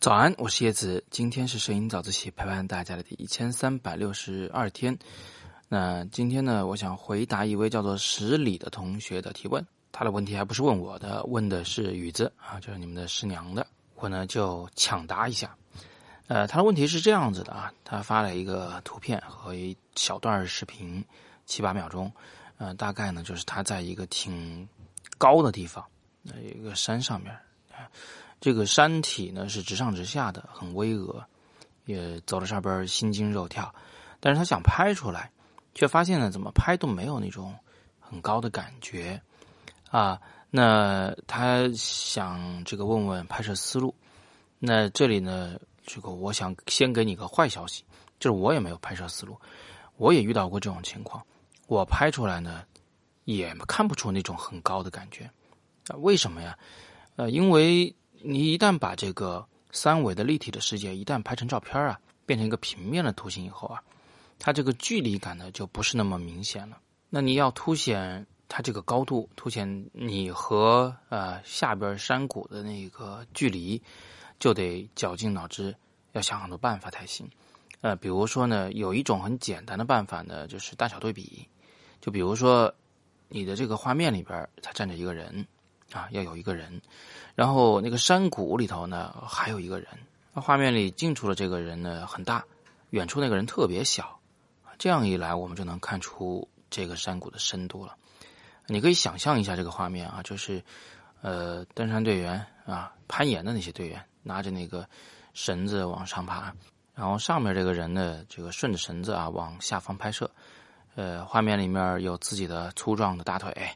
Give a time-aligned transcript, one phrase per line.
[0.00, 1.02] 早安，我是叶子。
[1.10, 4.96] 今天是摄影早自习陪伴大家的第一千三百六十二天。
[5.68, 9.66] 那今天呢，我想回答一位叫做十里的同学的提问。
[9.90, 13.66] 他的问题还不是问我的，问的是雨子啊，就是你们的师娘的。
[13.96, 15.52] 我呢就抢答一下。
[16.28, 21.04] 呃，他的问题是这样子的啊，他发了一个图片和一小段视频，
[21.44, 22.12] 七八秒钟。
[22.58, 24.68] 呃，大概呢就是他在一个挺
[25.18, 25.84] 高的地方，
[26.22, 27.36] 那一个山上面。
[28.40, 31.24] 这个山体呢是直上直下的，很巍峨，
[31.86, 33.74] 也走到上边心惊肉跳。
[34.20, 35.32] 但是他想拍出来，
[35.74, 37.52] 却发现呢，怎么拍都没有那种
[37.98, 39.20] 很高的感觉
[39.90, 40.20] 啊。
[40.50, 43.92] 那他想这个问问拍摄思路。
[44.60, 47.84] 那这里呢，这个我想先给你个坏消息，
[48.20, 49.36] 就是我也没有拍摄思路，
[49.96, 51.26] 我也遇到过这种情况，
[51.66, 52.62] 我拍出来呢
[53.24, 55.28] 也看不出那种很高的感觉
[55.88, 55.96] 啊。
[55.96, 56.56] 为什么呀？
[57.16, 57.92] 呃，因为。
[58.20, 63.82] 你一旦把这个三维的立体的世界一旦拍成照片啊，变成一个平面的图形以后啊，
[64.38, 66.78] 它这个距离感呢就不是那么明显了。
[67.10, 73.80] 那你要凸显它这个高度，凸显你和呃下边山谷的那个距离，
[74.40, 75.74] 就得绞尽脑汁
[76.12, 77.28] 要想很多办法才行。
[77.80, 81.46] 呃，比如说呢，有一种很简单的办法呢，就是大小对比。
[82.00, 82.74] 就比如说
[83.28, 85.46] 你的这个画面里边，它站着一个人。
[85.92, 86.82] 啊，要有一个人，
[87.34, 89.88] 然后那个山谷里头呢还有一个人。
[90.34, 92.44] 那画面里近处的这个人呢很大，
[92.90, 94.20] 远处那个人特别小。
[94.76, 97.96] 这样一来，我们就能看出这个山谷的深度了。
[98.66, 100.62] 你可以想象一下这个画面啊，就是
[101.22, 104.86] 呃，登山队员啊，攀岩的那些队员拿着那个
[105.32, 106.52] 绳子往上爬，
[106.94, 110.30] 然后上面这个人呢，这个顺着绳子啊往下方拍摄。
[110.96, 113.70] 呃，画面里面有自己的粗壮的大腿，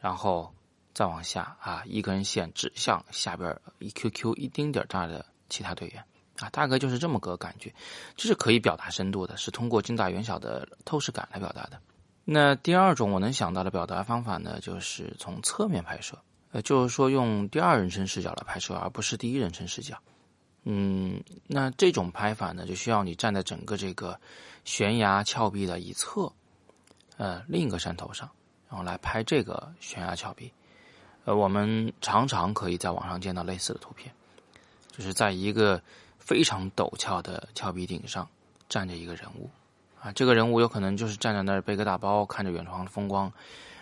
[0.00, 0.54] 然后。
[0.98, 6.02] 再往下啊，一根线指向下边一 QQ 一丁点大的其他队员
[6.40, 7.72] 啊，大概就是这么个感觉，
[8.16, 11.80] 这是可以表达深度的，是通过近大远小的透视感来表达的。
[12.24, 16.18] 那第二种我能想到的表达方法呢，就是从侧面拍摄，
[16.50, 19.96] 呃，就是说用第二人称视角来拍摄，而不是第一人称视角。
[20.64, 24.18] 嗯，那这种拍法呢，就需要你站在整个这个
[24.64, 26.32] 悬崖峭壁的一侧，
[27.18, 28.28] 呃，另一个山头上，
[28.68, 30.52] 然后来拍这个悬崖峭壁。
[31.28, 34.10] 呃，我们常常可以在网上见到类似的图片，
[34.90, 35.82] 就是在一个
[36.18, 38.26] 非常陡峭的峭壁顶上
[38.66, 39.50] 站着一个人物，
[40.00, 43.30] 啊，这个人物有可能就是站在那儿背个大包，看着远方的风光，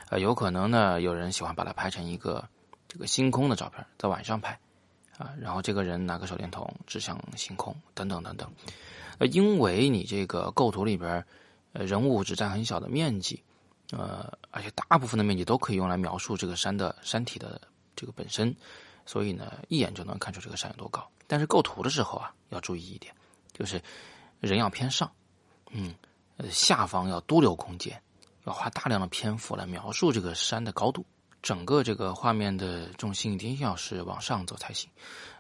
[0.08, 2.48] 呃，有可能呢，有人喜欢把它拍成一个
[2.88, 4.58] 这个星空的照片，在晚上拍，
[5.16, 8.50] 啊，然后这个人拿个手电筒指向星空，等等等等，
[9.18, 11.24] 呃，因为你这个构图里边，
[11.74, 13.40] 呃，人物只占很小的面积。
[13.92, 17.60] 呃，而且大部分的面积都可以用来描述这个山的山体的
[17.94, 18.54] 这个本身，
[19.04, 21.08] 所以呢，一眼就能看出这个山有多高。
[21.26, 23.14] 但是构图的时候啊，要注意一点，
[23.52, 23.80] 就是
[24.40, 25.10] 人要偏上，
[25.70, 25.94] 嗯，
[26.36, 28.00] 呃，下方要多留空间，
[28.44, 31.04] 要花大量的篇幅来描述这个山的高度。
[31.42, 34.90] 整个这个画面的重心一定要是往上走才行。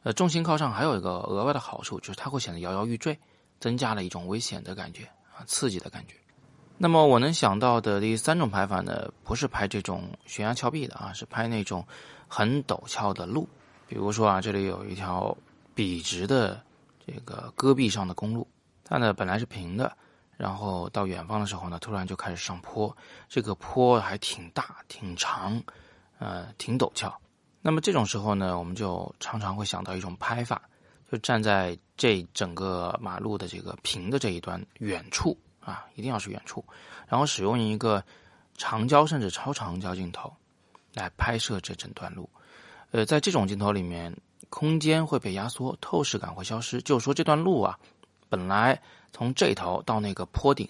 [0.04, 3.18] 呃，重心靠上还有一个额外的好处，就是它会显得摇摇欲坠，
[3.58, 5.04] 增加了一种危险的感觉
[5.34, 6.14] 啊，刺激的感觉。
[6.78, 11.82] 那么我能想到的第三种拍法呢，不是拍这种悬崖峭壁的啊，是拍那种
[12.28, 13.48] 很陡峭的路。
[13.88, 15.34] 比如说啊，这里有一条
[15.74, 16.60] 笔直的
[17.06, 18.46] 这个戈壁上的公路，
[18.84, 19.96] 它呢本来是平的，
[20.36, 22.94] 然后到远方的时候呢，突然就开始上坡，
[23.26, 25.62] 这个坡还挺大、挺长，
[26.18, 27.18] 呃，挺陡峭。
[27.62, 30.60] 那么这种时候呢，我们就常常会想到一种拍法，
[31.10, 35.34] 就站在这整个马路的这个平的这一端远处。
[35.66, 36.64] 啊，一定要是远处，
[37.08, 38.02] 然后使用一个
[38.56, 40.32] 长焦甚至超长焦镜头
[40.94, 42.30] 来拍摄这整段路。
[42.92, 44.16] 呃，在这种镜头里面，
[44.48, 46.80] 空间会被压缩，透视感会消失。
[46.80, 47.78] 就是说，这段路啊，
[48.28, 48.80] 本来
[49.12, 50.68] 从这头到那个坡顶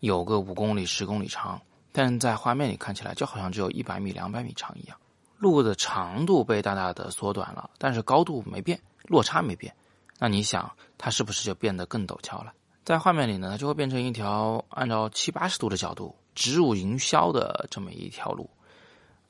[0.00, 4.98] 有个五公里、十公里长，但在画面里看起来就好像只有一百米、两百米长一样。
[5.38, 9.72] 路的长度被大大的缩短了，但是高度没变，落差没变。
[10.18, 12.52] 那你想，它是不是就变得更陡峭了？
[12.86, 18.48] 在画面里呢，它就会变成一条按照七八十度的角度直入云霄的这么一条路，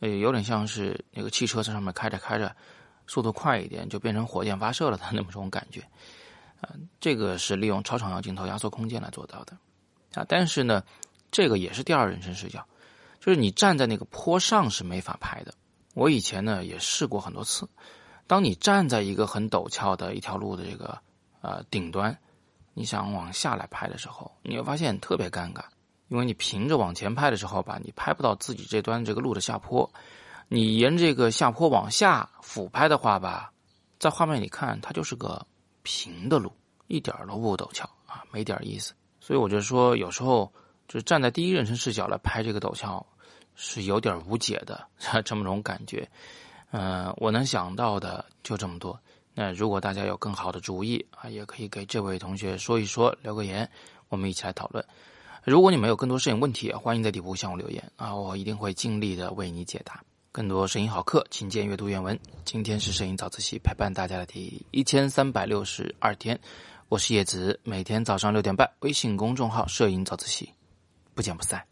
[0.00, 2.54] 呃，有点像是那个汽车在上面开着开着，
[3.06, 5.80] 速度快一点就变成火箭发射了的那么种感觉，
[6.60, 9.56] 啊，这个是利用超长焦镜头压缩空间来做到的，
[10.12, 10.84] 啊，但是呢，
[11.30, 12.62] 这个也是第二人称视角，
[13.20, 15.54] 就是你站在那个坡上是没法拍的。
[15.94, 17.66] 我以前呢也试过很多次，
[18.26, 20.98] 当你站在一个很陡峭的一条路的这个
[21.40, 22.14] 呃顶端。
[22.78, 25.64] 你想往下来拍的时候，你会发现特别尴尬，
[26.08, 29.90] 因为你平着往前拍的时候吧，你拍不到自己这端这个路的下坡；
[30.48, 33.50] 你沿这个下坡往下俯拍的话吧，
[33.98, 35.46] 在画面里看它就是个
[35.82, 36.52] 平的路，
[36.86, 38.92] 一点都不陡峭啊，没点意思。
[39.20, 40.52] 所以我就说，有时候
[40.86, 43.04] 就是站在第一人称视角来拍这个陡峭，
[43.54, 44.86] 是有点无解的
[45.24, 46.06] 这么种感觉。
[46.72, 49.00] 嗯，我能想到的就这么多。
[49.38, 53.70] 那如果大家有更好的主意啊，也可以给这位同学说一说，留个言，
[54.08, 54.82] 我们一起来讨论。
[55.44, 60.02] 如果你们有更多摄影问题，欢迎在底部向我留言啊，我一定会尽力的为你解答。
[60.32, 62.18] 更多摄影好课，请见阅读原文。
[62.46, 66.40] 今天是摄影早自习陪伴大家的第一千三百六十二天，
[66.88, 70.50] 我是叶子，每天早上六点半，微信公众号“摄影早自习”，
[71.14, 71.62] 不见不散。